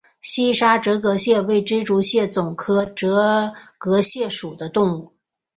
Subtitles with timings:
[0.19, 3.53] 西沙折额蟹为蜘蛛蟹总科折
[3.85, 5.13] 额蟹属的动物。